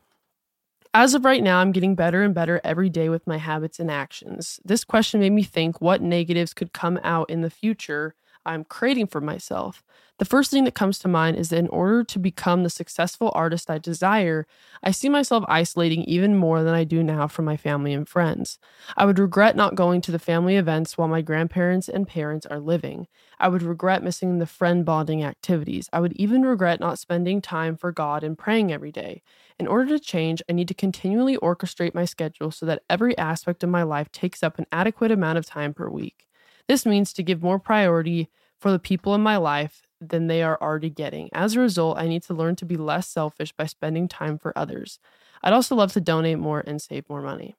As 0.93 1.13
of 1.13 1.23
right 1.23 1.43
now, 1.43 1.59
I'm 1.59 1.71
getting 1.71 1.95
better 1.95 2.23
and 2.23 2.33
better 2.33 2.59
every 2.63 2.89
day 2.89 3.09
with 3.09 3.27
my 3.27 3.37
habits 3.37 3.79
and 3.79 3.91
actions. 3.91 4.59
This 4.65 4.83
question 4.83 5.19
made 5.19 5.31
me 5.31 5.43
think 5.43 5.81
what 5.81 6.01
negatives 6.01 6.53
could 6.53 6.73
come 6.73 6.99
out 7.03 7.29
in 7.29 7.41
the 7.41 7.49
future 7.49 8.15
I'm 8.45 8.63
creating 8.63 9.07
for 9.07 9.21
myself. 9.21 9.83
The 10.17 10.25
first 10.25 10.51
thing 10.51 10.63
that 10.65 10.75
comes 10.75 10.99
to 10.99 11.07
mind 11.07 11.37
is 11.37 11.49
that 11.49 11.59
in 11.59 11.67
order 11.69 12.03
to 12.03 12.19
become 12.19 12.63
the 12.63 12.69
successful 12.69 13.31
artist 13.35 13.69
I 13.69 13.77
desire, 13.77 14.47
I 14.83 14.91
see 14.91 15.07
myself 15.07 15.45
isolating 15.47 16.03
even 16.03 16.35
more 16.35 16.63
than 16.63 16.73
I 16.73 16.83
do 16.83 17.03
now 17.03 17.27
from 17.27 17.45
my 17.45 17.57
family 17.57 17.93
and 17.93 18.07
friends. 18.07 18.59
I 18.97 19.05
would 19.05 19.19
regret 19.19 19.55
not 19.55 19.75
going 19.75 20.01
to 20.01 20.11
the 20.11 20.19
family 20.19 20.55
events 20.55 20.97
while 20.97 21.07
my 21.07 21.21
grandparents 21.21 21.87
and 21.87 22.07
parents 22.07 22.45
are 22.47 22.59
living. 22.59 23.07
I 23.39 23.47
would 23.49 23.61
regret 23.63 24.03
missing 24.03 24.39
the 24.39 24.45
friend 24.45 24.83
bonding 24.85 25.23
activities. 25.23 25.89
I 25.93 25.99
would 25.99 26.13
even 26.13 26.41
regret 26.41 26.79
not 26.79 26.99
spending 26.99 27.41
time 27.41 27.77
for 27.77 27.91
God 27.91 28.23
and 28.23 28.37
praying 28.37 28.71
every 28.71 28.91
day. 28.91 29.21
In 29.59 29.67
order 29.67 29.87
to 29.89 29.99
change, 29.99 30.41
I 30.49 30.53
need 30.53 30.67
to 30.69 30.73
continually 30.73 31.37
orchestrate 31.37 31.93
my 31.93 32.05
schedule 32.05 32.51
so 32.51 32.65
that 32.65 32.83
every 32.89 33.17
aspect 33.17 33.63
of 33.63 33.69
my 33.69 33.83
life 33.83 34.11
takes 34.11 34.43
up 34.43 34.57
an 34.59 34.65
adequate 34.71 35.11
amount 35.11 35.37
of 35.37 35.45
time 35.45 35.73
per 35.73 35.89
week. 35.89 36.28
This 36.69 36.85
means 36.85 37.11
to 37.13 37.23
give 37.23 37.41
more 37.41 37.59
priority 37.59 38.29
for 38.59 38.71
the 38.71 38.79
people 38.79 39.15
in 39.15 39.21
my 39.21 39.37
life 39.37 39.81
than 39.99 40.27
they 40.27 40.43
are 40.43 40.57
already 40.61 40.91
getting. 40.91 41.29
As 41.33 41.55
a 41.55 41.59
result, 41.59 41.97
I 41.97 42.07
need 42.07 42.21
to 42.23 42.33
learn 42.35 42.55
to 42.57 42.65
be 42.65 42.77
less 42.77 43.09
selfish 43.09 43.51
by 43.51 43.65
spending 43.65 44.07
time 44.07 44.37
for 44.37 44.57
others. 44.57 44.99
I'd 45.41 45.51
also 45.51 45.75
love 45.75 45.91
to 45.93 46.01
donate 46.01 46.37
more 46.37 46.63
and 46.65 46.79
save 46.79 47.09
more 47.09 47.23
money. 47.23 47.55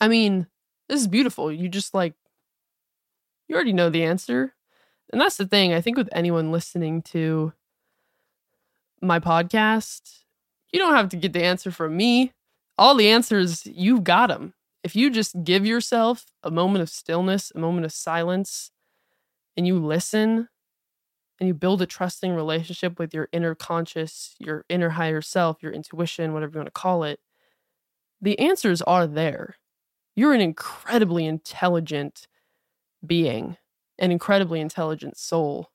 I 0.00 0.08
mean, 0.08 0.46
this 0.88 0.98
is 0.98 1.08
beautiful. 1.08 1.52
You 1.52 1.68
just 1.68 1.92
like, 1.92 2.14
you 3.48 3.54
already 3.54 3.74
know 3.74 3.90
the 3.90 4.04
answer. 4.04 4.54
And 5.12 5.20
that's 5.20 5.36
the 5.36 5.46
thing. 5.46 5.74
I 5.74 5.82
think 5.82 5.98
with 5.98 6.08
anyone 6.12 6.50
listening 6.50 7.02
to 7.02 7.52
my 9.02 9.20
podcast, 9.20 10.22
you 10.72 10.78
don't 10.78 10.94
have 10.94 11.10
to 11.10 11.16
get 11.16 11.34
the 11.34 11.44
answer 11.44 11.70
from 11.70 11.96
me. 11.96 12.32
All 12.78 12.94
the 12.94 13.10
answers, 13.10 13.66
you've 13.66 14.04
got 14.04 14.28
them. 14.28 14.54
If 14.82 14.94
you 14.94 15.10
just 15.10 15.42
give 15.44 15.66
yourself 15.66 16.26
a 16.42 16.50
moment 16.50 16.82
of 16.82 16.88
stillness, 16.88 17.52
a 17.54 17.58
moment 17.58 17.84
of 17.84 17.92
silence, 17.92 18.70
and 19.56 19.66
you 19.66 19.78
listen 19.78 20.48
and 21.38 21.48
you 21.48 21.54
build 21.54 21.82
a 21.82 21.86
trusting 21.86 22.32
relationship 22.34 22.98
with 22.98 23.12
your 23.12 23.28
inner 23.32 23.54
conscious, 23.54 24.34
your 24.38 24.64
inner 24.68 24.90
higher 24.90 25.20
self, 25.20 25.62
your 25.62 25.72
intuition, 25.72 26.32
whatever 26.32 26.52
you 26.52 26.58
want 26.60 26.66
to 26.68 26.70
call 26.70 27.04
it, 27.04 27.20
the 28.20 28.38
answers 28.38 28.80
are 28.82 29.06
there. 29.06 29.56
You're 30.14 30.32
an 30.32 30.40
incredibly 30.40 31.26
intelligent 31.26 32.26
being, 33.06 33.56
an 33.98 34.10
incredibly 34.10 34.60
intelligent 34.60 35.16
soul. 35.18 35.70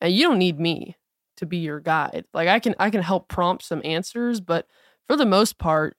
And 0.00 0.12
you 0.12 0.28
don't 0.28 0.38
need 0.38 0.58
me 0.58 0.96
to 1.36 1.46
be 1.46 1.58
your 1.58 1.80
guide. 1.80 2.24
Like 2.34 2.48
I 2.48 2.58
can 2.60 2.74
I 2.78 2.90
can 2.90 3.02
help 3.02 3.28
prompt 3.28 3.64
some 3.64 3.82
answers, 3.84 4.40
but 4.40 4.66
for 5.08 5.16
the 5.16 5.26
most 5.26 5.58
part, 5.58 5.96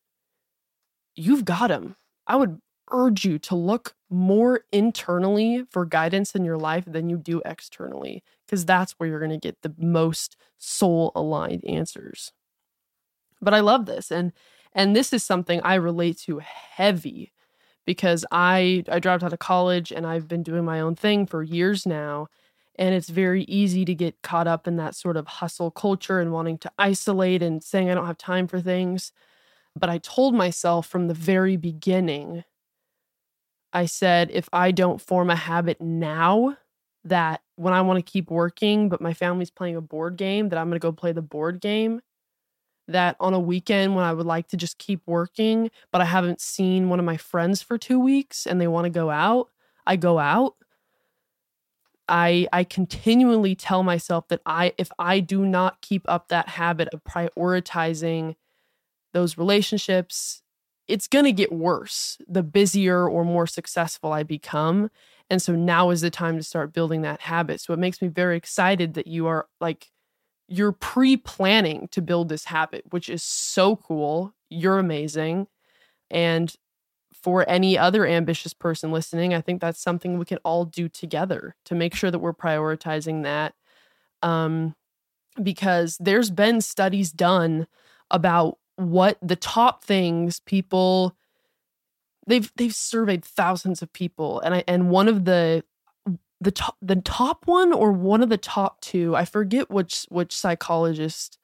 you've 1.15 1.45
got 1.45 1.67
them. 1.67 1.95
I 2.27 2.35
would 2.35 2.59
urge 2.91 3.25
you 3.25 3.39
to 3.39 3.55
look 3.55 3.95
more 4.09 4.61
internally 4.71 5.65
for 5.71 5.85
guidance 5.85 6.35
in 6.35 6.43
your 6.45 6.57
life 6.57 6.85
than 6.85 7.09
you 7.09 7.17
do 7.17 7.41
externally, 7.45 8.23
because 8.45 8.65
that's 8.65 8.93
where 8.93 9.09
you're 9.09 9.19
going 9.19 9.31
to 9.31 9.37
get 9.37 9.61
the 9.61 9.73
most 9.77 10.37
soul 10.57 11.11
aligned 11.15 11.65
answers. 11.65 12.31
But 13.41 13.53
I 13.53 13.59
love 13.59 13.85
this. 13.85 14.11
And 14.11 14.31
and 14.73 14.95
this 14.95 15.13
is 15.13 15.23
something 15.23 15.61
I 15.63 15.75
relate 15.75 16.17
to 16.19 16.39
heavy 16.39 17.31
because 17.85 18.25
I 18.31 18.83
I 18.89 18.99
dropped 18.99 19.23
out 19.23 19.33
of 19.33 19.39
college 19.39 19.91
and 19.91 20.07
I've 20.07 20.27
been 20.27 20.43
doing 20.43 20.65
my 20.65 20.79
own 20.79 20.95
thing 20.95 21.25
for 21.27 21.43
years 21.43 21.85
now. 21.85 22.27
And 22.77 22.95
it's 22.95 23.09
very 23.09 23.43
easy 23.45 23.85
to 23.85 23.95
get 23.95 24.21
caught 24.23 24.47
up 24.47 24.67
in 24.67 24.77
that 24.77 24.95
sort 24.95 25.17
of 25.17 25.27
hustle 25.27 25.71
culture 25.71 26.19
and 26.19 26.31
wanting 26.31 26.57
to 26.59 26.71
isolate 26.79 27.43
and 27.43 27.63
saying 27.63 27.89
I 27.89 27.95
don't 27.95 28.07
have 28.07 28.17
time 28.17 28.47
for 28.47 28.61
things. 28.61 29.11
But 29.75 29.89
I 29.89 29.97
told 29.97 30.35
myself 30.35 30.87
from 30.87 31.07
the 31.07 31.13
very 31.13 31.57
beginning 31.57 32.43
I 33.73 33.87
said, 33.87 34.29
if 34.31 34.47
I 34.53 34.71
don't 34.71 35.01
form 35.01 35.29
a 35.29 35.35
habit 35.35 35.81
now, 35.81 36.57
that 37.05 37.41
when 37.55 37.73
I 37.73 37.81
want 37.81 37.97
to 37.97 38.11
keep 38.11 38.29
working, 38.29 38.87
but 38.87 39.01
my 39.01 39.13
family's 39.13 39.49
playing 39.49 39.75
a 39.75 39.81
board 39.81 40.15
game, 40.15 40.49
that 40.49 40.57
I'm 40.59 40.69
going 40.69 40.79
to 40.79 40.85
go 40.85 40.91
play 40.91 41.11
the 41.11 41.21
board 41.21 41.59
game. 41.59 42.01
That 42.87 43.15
on 43.19 43.33
a 43.33 43.39
weekend 43.39 43.95
when 43.95 44.03
I 44.03 44.13
would 44.13 44.25
like 44.25 44.49
to 44.49 44.57
just 44.57 44.77
keep 44.77 45.01
working, 45.07 45.71
but 45.91 46.01
I 46.01 46.05
haven't 46.05 46.41
seen 46.41 46.89
one 46.89 46.99
of 46.99 47.05
my 47.05 47.17
friends 47.17 47.61
for 47.61 47.77
two 47.77 47.99
weeks 47.99 48.45
and 48.45 48.59
they 48.59 48.67
want 48.67 48.85
to 48.85 48.89
go 48.89 49.09
out, 49.09 49.49
I 49.87 49.95
go 49.95 50.19
out. 50.19 50.55
I 52.09 52.47
I 52.51 52.63
continually 52.65 53.55
tell 53.55 53.83
myself 53.83 54.27
that 54.27 54.41
I 54.45 54.73
if 54.77 54.91
I 54.99 55.19
do 55.21 55.45
not 55.45 55.81
keep 55.81 56.03
up 56.09 56.27
that 56.27 56.49
habit 56.49 56.89
of 56.93 57.03
prioritizing 57.03 58.35
those 59.13 59.37
relationships 59.37 60.43
it's 60.87 61.07
going 61.07 61.25
to 61.25 61.31
get 61.31 61.51
worse 61.51 62.17
the 62.27 62.43
busier 62.43 63.07
or 63.07 63.23
more 63.23 63.47
successful 63.47 64.11
I 64.11 64.23
become. 64.23 64.89
And 65.29 65.41
so 65.41 65.55
now 65.55 65.89
is 65.89 66.01
the 66.01 66.09
time 66.09 66.37
to 66.37 66.43
start 66.43 66.73
building 66.73 67.01
that 67.01 67.21
habit. 67.21 67.61
So 67.61 67.73
it 67.73 67.79
makes 67.79 68.01
me 68.01 68.09
very 68.09 68.35
excited 68.35 68.93
that 68.95 69.07
you 69.07 69.27
are 69.27 69.47
like, 69.61 69.89
you're 70.47 70.73
pre 70.73 71.15
planning 71.15 71.87
to 71.91 72.01
build 72.01 72.29
this 72.29 72.45
habit, 72.45 72.83
which 72.89 73.09
is 73.09 73.23
so 73.23 73.77
cool. 73.77 74.33
You're 74.49 74.77
amazing. 74.77 75.47
And 76.11 76.53
for 77.13 77.47
any 77.49 77.77
other 77.77 78.05
ambitious 78.05 78.53
person 78.53 78.91
listening, 78.91 79.33
I 79.33 79.39
think 79.39 79.61
that's 79.61 79.81
something 79.81 80.17
we 80.17 80.25
can 80.25 80.39
all 80.43 80.65
do 80.65 80.89
together 80.89 81.55
to 81.65 81.75
make 81.75 81.95
sure 81.95 82.11
that 82.11 82.19
we're 82.19 82.33
prioritizing 82.33 83.23
that. 83.23 83.53
Um, 84.21 84.75
because 85.41 85.97
there's 85.99 86.29
been 86.29 86.61
studies 86.61 87.11
done 87.11 87.65
about 88.11 88.57
what 88.75 89.17
the 89.21 89.35
top 89.35 89.83
things 89.83 90.39
people 90.41 91.15
they've 92.27 92.51
they've 92.55 92.75
surveyed 92.75 93.23
thousands 93.23 93.81
of 93.81 93.91
people 93.93 94.39
and 94.41 94.55
I 94.55 94.63
and 94.67 94.89
one 94.89 95.07
of 95.07 95.25
the 95.25 95.63
the 96.41 96.51
top 96.51 96.77
the 96.81 96.95
top 96.97 97.45
one 97.47 97.71
or 97.71 97.91
one 97.91 98.21
of 98.21 98.29
the 98.29 98.37
top 98.37 98.81
two 98.81 99.15
I 99.15 99.25
forget 99.25 99.69
which 99.69 100.05
which 100.09 100.35
psychologist 100.35 101.37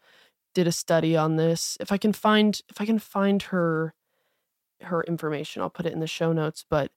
did 0.55 0.67
a 0.67 0.71
study 0.71 1.15
on 1.15 1.35
this. 1.35 1.77
If 1.79 1.91
I 1.91 1.97
can 1.97 2.11
find 2.11 2.59
if 2.69 2.81
I 2.81 2.85
can 2.85 2.99
find 2.99 3.43
her 3.43 3.93
her 4.81 5.03
information 5.03 5.61
I'll 5.61 5.69
put 5.69 5.85
it 5.85 5.93
in 5.93 5.99
the 5.99 6.07
show 6.07 6.33
notes 6.33 6.65
but 6.69 6.91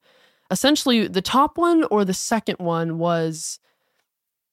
essentially 0.51 1.07
the 1.07 1.23
top 1.23 1.59
one 1.59 1.85
or 1.85 2.05
the 2.05 2.15
second 2.15 2.59
one 2.59 2.99
was 2.99 3.59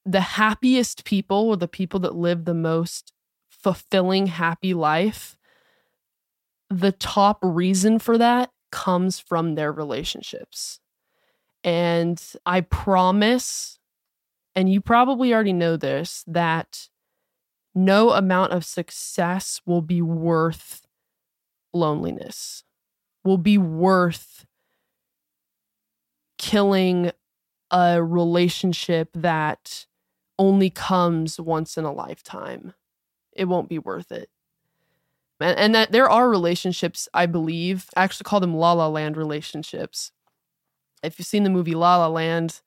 the 0.05 0.21
happiest 0.21 1.05
people 1.05 1.50
or 1.50 1.57
the 1.57 1.67
people 1.67 2.00
that 2.01 2.15
live 2.15 2.45
the 2.45 2.53
most 2.53 3.13
fulfilling 3.50 4.27
happy 4.27 4.74
life 4.74 5.38
the 6.70 6.92
top 6.92 7.40
reason 7.42 8.00
for 8.00 8.18
that 8.18 8.52
comes 8.72 9.20
from 9.20 9.56
their 9.56 9.72
relationships. 9.72 10.80
And 11.64 12.22
I 12.46 12.62
promise, 12.62 13.80
and 14.56 14.72
you 14.72 14.82
probably 14.82 15.34
already 15.34 15.54
know 15.54 15.78
this, 15.78 16.24
that 16.28 16.90
no 17.76 18.12
amount 18.12 18.54
of 18.54 18.66
success 18.66 19.62
will 19.66 19.82
be 19.82 20.02
worth 20.02 20.88
loneliness, 21.74 22.64
will 23.24 23.38
be 23.38 23.58
worth 23.58 24.46
killing 26.38 27.12
a 27.72 28.04
relationship 28.04 29.10
that 29.14 29.86
only 30.38 30.70
comes 30.70 31.40
once 31.40 31.78
in 31.78 31.84
a 31.84 31.92
lifetime. 31.92 32.74
It 33.34 33.46
won't 33.46 33.70
be 33.70 33.80
worth 33.80 34.12
it. 34.12 34.30
And, 35.39 35.58
and 35.58 35.75
that 35.75 35.91
there 35.91 36.10
are 36.10 36.29
relationships, 36.29 37.08
I 37.13 37.25
believe, 37.25 37.89
I 37.96 38.03
actually 38.03 38.25
call 38.25 38.39
them 38.39 38.55
La 38.55 38.74
La 38.74 38.88
Land 38.88 39.17
relationships. 39.17 40.12
If 41.01 41.17
you've 41.17 41.27
seen 41.27 41.43
the 41.43 41.50
movie 41.50 41.75
La 41.75 41.98
La 41.98 42.08
Land, 42.08 42.62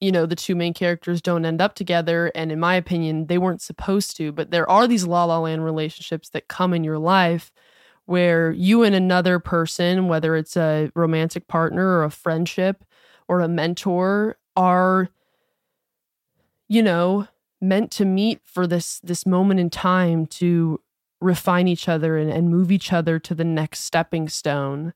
you 0.00 0.12
know, 0.12 0.26
the 0.26 0.36
two 0.36 0.54
main 0.54 0.74
characters 0.74 1.22
don't 1.22 1.44
end 1.44 1.60
up 1.60 1.74
together. 1.74 2.30
And 2.34 2.52
in 2.52 2.60
my 2.60 2.74
opinion, 2.74 3.26
they 3.26 3.38
weren't 3.38 3.62
supposed 3.62 4.16
to. 4.18 4.32
But 4.32 4.50
there 4.50 4.68
are 4.68 4.86
these 4.86 5.06
La 5.06 5.24
La 5.24 5.38
Land 5.38 5.64
relationships 5.64 6.28
that 6.30 6.48
come 6.48 6.74
in 6.74 6.84
your 6.84 6.98
life 6.98 7.52
where 8.06 8.52
you 8.52 8.82
and 8.82 8.94
another 8.94 9.38
person, 9.38 10.08
whether 10.08 10.36
it's 10.36 10.56
a 10.56 10.90
romantic 10.94 11.48
partner 11.48 11.86
or 11.86 12.04
a 12.04 12.10
friendship 12.10 12.84
or 13.28 13.40
a 13.40 13.48
mentor, 13.48 14.36
are, 14.56 15.08
you 16.68 16.82
know, 16.82 17.26
meant 17.60 17.90
to 17.90 18.04
meet 18.04 18.40
for 18.44 18.66
this 18.66 19.00
this 19.00 19.24
moment 19.24 19.58
in 19.58 19.70
time 19.70 20.26
to 20.26 20.80
refine 21.24 21.66
each 21.66 21.88
other 21.88 22.16
and, 22.16 22.30
and 22.30 22.50
move 22.50 22.70
each 22.70 22.92
other 22.92 23.18
to 23.18 23.34
the 23.34 23.44
next 23.44 23.80
stepping 23.80 24.28
stone. 24.28 24.92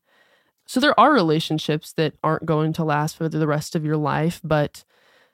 So 0.66 0.78
there 0.80 0.98
are 1.00 1.12
relationships 1.12 1.92
that 1.94 2.14
aren't 2.22 2.46
going 2.46 2.74
to 2.74 2.84
last 2.84 3.16
for 3.16 3.28
the 3.28 3.46
rest 3.46 3.74
of 3.74 3.84
your 3.84 3.96
life, 3.96 4.40
but 4.44 4.84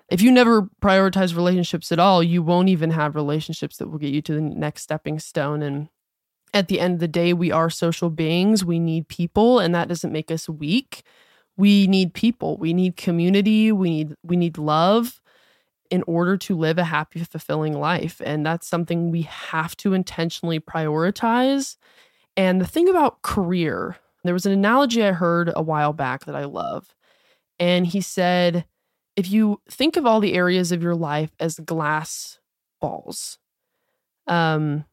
if 0.09 0.23
you 0.23 0.31
never 0.31 0.69
prioritize 0.81 1.35
relationships 1.35 1.91
at 1.91 1.99
all, 1.99 2.23
you 2.23 2.43
won't 2.43 2.69
even 2.69 2.91
have 2.91 3.17
relationships 3.17 3.79
that 3.79 3.89
will 3.89 3.99
get 3.99 4.15
you 4.15 4.23
to 4.23 4.35
the 4.35 4.41
next 4.41 4.83
stepping 4.83 5.19
stone. 5.19 5.63
And 5.63 5.89
at 6.53 6.69
the 6.69 6.79
end 6.79 6.95
of 6.95 7.01
the 7.01 7.09
day, 7.09 7.33
we 7.33 7.51
are 7.51 7.71
social 7.71 8.11
beings. 8.11 8.65
We 8.65 8.79
need 8.79 9.09
people, 9.09 9.59
and 9.59 9.75
that 9.75 9.89
doesn't 9.89 10.13
make 10.13 10.31
us 10.31 10.49
weak. 10.49 11.03
We 11.57 11.87
need 11.87 12.15
people. 12.15 12.57
We 12.59 12.73
need 12.73 12.97
community. 12.97 13.73
We 13.73 13.91
need 13.91 14.15
we 14.23 14.37
need 14.37 14.59
love 14.59 15.21
in 15.95 16.03
order 16.09 16.37
to 16.37 16.57
live 16.57 16.77
a 16.77 16.83
happy, 16.83 17.23
fulfilling 17.23 17.73
life. 17.73 18.21
And 18.25 18.45
that's 18.45 18.67
something 18.67 19.13
we 19.13 19.23
have 19.23 19.77
to 19.77 19.95
intentionally 19.95 20.59
prioritize. 20.59 21.77
And 22.37 22.61
the 22.61 22.67
thing 22.67 22.89
about 22.89 23.23
career, 23.23 23.97
there 24.25 24.35
was 24.35 24.45
an 24.45 24.51
analogy 24.51 25.05
I 25.05 25.13
heard 25.13 25.53
a 25.55 25.63
while 25.63 25.93
back 25.93 26.25
that 26.25 26.35
I 26.35 26.47
love. 26.47 26.93
And 27.61 27.87
he 27.87 28.01
said, 28.01 28.65
if 29.15 29.31
you 29.31 29.61
think 29.71 29.97
of 29.97 30.05
all 30.05 30.19
the 30.19 30.35
areas 30.35 30.73
of 30.73 30.83
your 30.83 30.97
life 30.97 31.31
as 31.39 31.61
glass 31.61 32.41
balls, 32.81 33.39
um, 34.27 34.85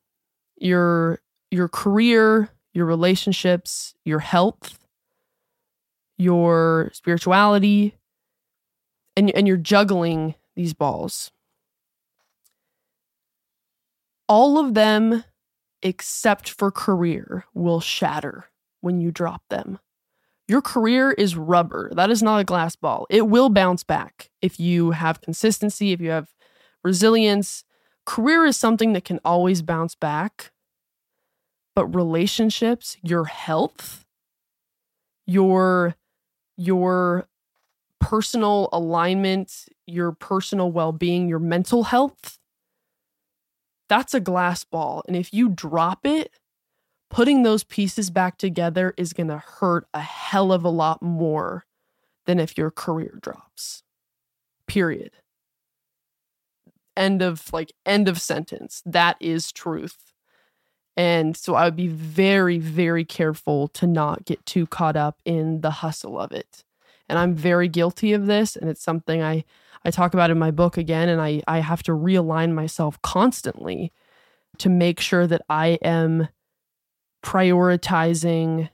your 0.58 1.20
your 1.50 1.68
career, 1.68 2.50
your 2.74 2.86
relationships, 2.86 3.96
your 4.06 4.20
health, 4.20 4.78
your 6.20 6.92
spirituality, 6.94 7.96
and 9.18 9.32
and 9.32 9.48
you're 9.48 9.58
juggling 9.58 10.36
these 10.62 10.74
balls. 10.76 11.32
All 14.28 14.60
of 14.60 14.76
them, 14.76 15.24
except 15.82 16.50
for 16.50 16.70
career, 16.70 17.46
will 17.56 17.80
shatter 17.80 18.46
when 18.80 19.02
you 19.02 19.12
drop 19.12 19.42
them. 19.50 19.80
Your 20.48 20.62
career 20.62 21.12
is 21.14 21.36
rubber. 21.36 21.92
That 21.96 22.12
is 22.12 22.22
not 22.22 22.40
a 22.40 22.44
glass 22.44 22.76
ball. 22.76 23.08
It 23.10 23.28
will 23.28 23.50
bounce 23.50 23.84
back 23.84 24.30
if 24.42 24.60
you 24.60 24.92
have 24.92 25.22
consistency, 25.22 25.94
if 25.94 26.00
you 26.00 26.12
have 26.12 26.30
resilience. 26.84 27.64
Career 28.06 28.46
is 28.46 28.56
something 28.56 28.94
that 28.94 29.04
can 29.04 29.20
always 29.26 29.64
bounce 29.64 29.96
back. 29.96 30.52
But 31.74 31.88
relationships, 31.88 32.98
your 33.02 33.26
health, 33.26 34.06
your 35.26 35.96
your 36.56 37.28
personal 38.02 38.68
alignment, 38.74 39.68
your 39.88 40.12
personal 40.12 40.72
well 40.72 40.92
being, 40.92 41.30
your 41.30 41.40
mental 41.40 41.84
health, 41.84 42.38
that's 43.88 44.14
a 44.14 44.20
glass 44.20 44.66
ball. 44.66 45.04
And 45.08 45.16
if 45.16 45.34
you 45.34 45.48
drop 45.50 46.06
it, 46.06 46.34
putting 47.10 47.44
those 47.44 47.64
pieces 47.64 48.10
back 48.10 48.38
together 48.38 48.94
is 48.98 49.14
going 49.14 49.28
to 49.28 49.38
hurt 49.38 49.88
a 49.94 50.02
hell 50.02 50.52
of 50.52 50.66
a 50.66 50.70
lot 50.70 51.02
more 51.02 51.66
than 52.26 52.40
if 52.40 52.58
your 52.58 52.72
career 52.72 53.20
drops. 53.22 53.84
Period. 54.68 55.12
End 56.98 57.22
of 57.22 57.54
like, 57.54 57.72
end 57.86 58.10
of 58.10 58.20
sentence. 58.20 58.82
That 58.86 59.16
is 59.20 59.52
truth. 59.52 60.14
And 60.98 61.38
so 61.38 61.56
I 61.56 61.66
would 61.66 61.76
be 61.76 61.88
very, 61.88 62.58
very 62.58 63.06
careful 63.06 63.68
to 63.70 63.88
not 63.88 64.26
get 64.26 64.46
too 64.46 64.68
caught 64.68 64.98
up 64.98 65.20
in 65.24 65.62
the 65.62 65.72
hustle 65.72 66.20
of 66.20 66.32
it 66.32 66.64
and 67.12 67.20
i'm 67.20 67.36
very 67.36 67.68
guilty 67.68 68.14
of 68.14 68.26
this 68.26 68.56
and 68.56 68.70
it's 68.70 68.84
something 68.84 69.22
i 69.22 69.44
i 69.86 69.92
talk 69.92 70.16
about 70.16 70.32
in 70.32 70.40
my 70.40 70.50
book 70.50 70.78
again 70.78 71.08
and 71.08 71.22
i 71.22 71.42
i 71.48 71.60
have 71.60 71.84
to 71.84 71.92
realign 71.92 72.54
myself 72.54 73.00
constantly 73.04 73.92
to 74.58 74.70
make 74.70 75.00
sure 75.00 75.28
that 75.28 75.44
i 75.50 75.78
am 75.84 76.28
prioritizing 77.24 78.70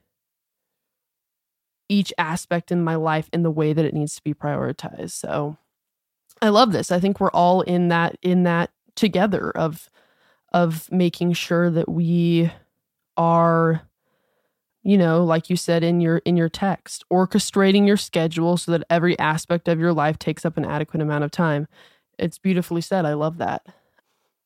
each 1.89 2.13
aspect 2.17 2.71
in 2.71 2.84
my 2.84 2.95
life 2.95 3.30
in 3.32 3.43
the 3.43 3.52
way 3.52 3.73
that 3.73 3.86
it 3.86 3.93
needs 3.93 4.15
to 4.15 4.23
be 4.23 4.34
prioritized. 4.34 5.12
So 5.12 5.58
i 6.41 6.50
love 6.50 6.71
this. 6.71 6.91
I 6.91 7.00
think 7.00 7.19
we're 7.19 7.32
all 7.32 7.62
in 7.62 7.88
that 7.89 8.17
in 8.21 8.43
that 8.43 8.71
together 8.95 9.52
of 9.52 9.89
of 10.54 10.91
making 10.91 11.34
sure 11.34 11.69
that 11.69 11.89
we 11.89 12.52
are 13.15 13.87
you 14.88 14.97
know 14.97 15.21
like 15.21 15.50
you 15.50 15.58
said 15.58 15.84
in 15.84 16.00
your 16.00 16.19
in 16.19 16.38
your 16.38 16.47
text 16.47 17.04
orchestrating 17.12 17.86
your 17.86 17.97
schedule 17.97 18.56
so 18.56 18.71
that 18.71 18.86
every 18.89 19.19
aspect 19.19 19.67
of 19.67 19.80
your 19.80 19.91
life 19.91 20.17
takes 20.17 20.45
up 20.45 20.56
an 20.56 20.63
adequate 20.63 21.02
amount 21.02 21.26
of 21.26 21.30
time. 21.30 21.67
It's 22.17 22.39
beautifully 22.39 22.80
said. 22.80 23.06
I 23.06 23.13
love 23.13 23.38
that. 23.38 23.65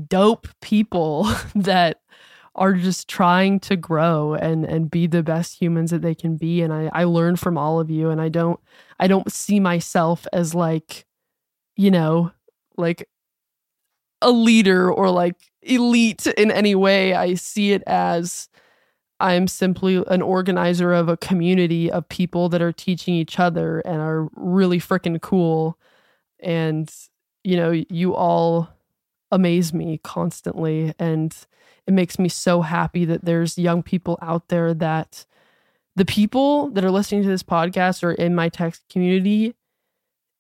dope 0.09 0.49
people 0.61 1.25
that 1.55 2.01
are 2.55 2.75
just 2.75 3.09
trying 3.09 3.59
to 3.61 3.77
grow 3.77 4.35
and 4.35 4.65
and 4.65 4.91
be 4.91 5.07
the 5.07 5.23
best 5.23 5.61
humans 5.61 5.91
that 5.91 6.03
they 6.03 6.15
can 6.15 6.37
be. 6.37 6.63
And 6.63 6.73
I 6.73 6.91
I 6.93 7.05
learn 7.05 7.37
from 7.37 7.57
all 7.57 7.81
of 7.81 7.91
you 7.91 8.11
and 8.11 8.21
I 8.21 8.29
don't 8.29 8.61
I 9.01 9.07
don't 9.07 9.31
see 9.33 9.61
myself 9.61 10.27
as 10.33 10.55
like 10.55 11.07
you 11.77 11.91
know 11.91 12.33
like 12.77 13.09
a 14.21 14.31
leader 14.31 14.93
or 14.93 15.11
like 15.11 15.37
elite 15.63 16.27
in 16.27 16.51
any 16.51 16.75
way. 16.75 17.15
I 17.15 17.35
see 17.35 17.73
it 17.73 17.83
as 17.87 18.49
I'm 19.21 19.47
simply 19.49 20.03
an 20.09 20.23
organizer 20.23 20.93
of 20.93 21.09
a 21.09 21.17
community 21.17 21.91
of 21.91 22.09
people 22.09 22.49
that 22.51 22.63
are 22.63 22.73
teaching 22.73 23.15
each 23.15 23.39
other 23.39 23.81
and 23.81 24.01
are 24.01 24.29
really 24.35 24.79
freaking 24.81 25.21
cool. 25.23 25.79
And 26.41 26.93
you 27.45 27.57
know 27.57 27.71
you 27.91 28.15
all 28.15 28.69
amaze 29.33 29.75
me 29.75 29.99
constantly. 30.05 30.95
And 31.01 31.35
it 31.89 31.95
makes 31.95 32.17
me 32.21 32.29
so 32.29 32.63
happy 32.63 33.05
that 33.07 33.25
there's 33.25 33.59
young 33.59 33.83
people 33.83 34.19
out 34.23 34.49
there 34.49 34.73
that 34.75 35.27
the 35.97 36.05
people 36.05 36.71
that 36.71 36.85
are 36.85 36.91
listening 36.93 37.23
to 37.25 37.29
this 37.29 37.43
podcast 37.43 38.05
or 38.05 38.13
in 38.13 38.35
my 38.37 38.49
text 38.49 38.85
community, 38.89 39.57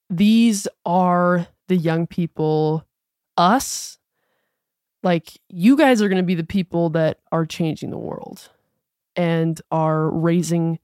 these 0.08 0.68
are 0.86 1.48
the 1.66 1.76
young 1.76 2.06
people, 2.06 2.86
us. 3.36 3.98
Like, 5.02 5.32
you 5.48 5.76
guys 5.76 6.00
are 6.00 6.08
going 6.08 6.22
to 6.22 6.22
be 6.22 6.36
the 6.36 6.44
people 6.44 6.90
that 6.90 7.18
are 7.32 7.44
changing 7.44 7.90
the 7.90 7.98
world. 7.98 8.50
and 9.16 9.60
are 9.70 10.08
raising 10.10 10.78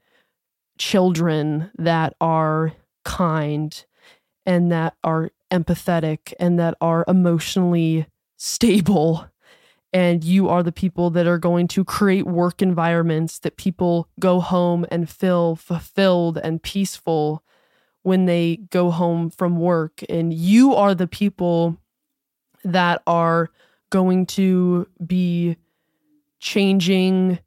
children 0.78 1.70
that 1.78 2.14
are 2.20 2.72
kind 3.04 3.84
and 4.46 4.70
that 4.70 4.94
are 5.02 5.30
empathetic 5.50 6.32
and 6.38 6.58
that 6.58 6.74
are 6.80 7.04
emotionally 7.08 8.06
stable. 8.36 9.26
And 9.92 10.22
you 10.22 10.48
are 10.48 10.62
the 10.62 10.72
people 10.72 11.10
that 11.10 11.26
are 11.26 11.38
going 11.38 11.66
to 11.68 11.84
create 11.84 12.26
work 12.26 12.60
environments 12.60 13.38
that 13.40 13.56
people 13.56 14.08
go 14.20 14.40
home 14.40 14.84
and 14.90 15.08
feel 15.08 15.56
fulfilled 15.56 16.38
and 16.38 16.62
peaceful 16.62 17.42
when 18.02 18.26
they 18.26 18.56
go 18.70 18.90
home 18.90 19.30
from 19.30 19.58
work. 19.58 20.02
And 20.08 20.32
you 20.32 20.74
are 20.74 20.94
the 20.94 21.06
people 21.06 21.78
that 22.64 23.02
are 23.06 23.50
going 23.90 24.26
to 24.26 24.86
be 25.06 25.56
changing, 26.38 27.38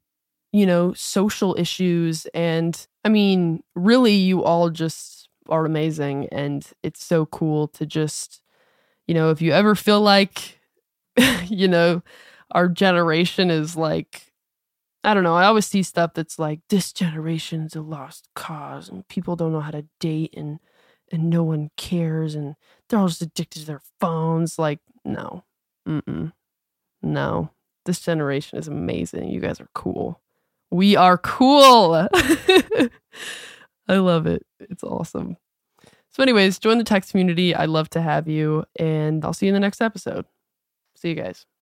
you 0.52 0.66
know, 0.66 0.94
social 0.94 1.56
issues. 1.58 2.26
And 2.34 2.88
I 3.06 3.10
mean, 3.10 3.64
really, 3.76 4.14
you 4.14 4.44
all 4.44 4.70
just 4.70 5.30
are 5.52 5.66
amazing. 5.66 6.28
And 6.32 6.66
it's 6.82 7.04
so 7.04 7.26
cool 7.28 7.68
to 7.70 7.86
just, 7.86 8.42
you 9.08 9.14
know, 9.14 9.30
if 9.30 9.42
you 9.42 9.52
ever 9.52 9.76
feel 9.76 10.02
like, 10.02 10.60
you 11.48 11.68
know, 11.68 12.02
our 12.52 12.68
generation 12.68 13.52
is 13.52 13.76
like, 13.76 14.32
I 15.04 15.14
don't 15.14 15.24
know. 15.24 15.36
I 15.36 15.46
always 15.46 15.66
see 15.66 15.84
stuff 15.84 16.14
that's 16.14 16.40
like 16.40 16.62
this 16.70 16.94
generation's 16.94 17.76
a 17.76 17.82
lost 17.82 18.30
cause 18.36 18.88
and 18.90 19.08
people 19.08 19.36
don't 19.36 19.52
know 19.52 19.60
how 19.60 19.72
to 19.72 19.86
date 20.00 20.34
and 20.38 20.60
and 21.12 21.30
no 21.30 21.44
one 21.44 21.72
cares 21.76 22.36
and 22.36 22.56
they're 22.88 23.00
all 23.00 23.10
just 23.10 23.22
addicted 23.22 23.62
to 23.62 23.66
their 23.66 23.82
phones. 24.00 24.58
Like, 24.58 24.80
no. 25.04 25.44
Mm-mm. 25.88 26.32
No. 27.02 27.52
This 27.86 28.00
generation 28.00 28.58
is 28.60 28.68
amazing. 28.70 29.30
You 29.30 29.42
guys 29.42 29.60
are 29.60 29.70
cool. 29.74 30.22
We 30.70 30.96
are 30.96 31.18
cool. 31.18 32.08
I 33.92 33.98
love 33.98 34.26
it. 34.26 34.46
It's 34.60 34.84
awesome. 34.84 35.36
So, 36.12 36.24
anyways, 36.24 36.60
join 36.60 36.78
the 36.78 36.84
text 36.84 37.12
community. 37.12 37.54
I'd 37.56 37.70
love 37.70 37.90
to 37.92 38.02
have 38.02 38.28
you, 38.28 38.64
and 38.78 39.24
I'll 39.26 39.34
see 39.34 39.48
you 39.48 39.52
in 39.52 39.54
the 39.54 39.60
next 39.60 39.82
episode. 39.82 40.26
See 40.96 41.10
you 41.10 41.16
guys. 41.16 41.46